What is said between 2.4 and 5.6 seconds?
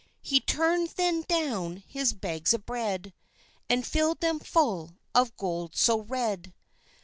of bread And filled them full of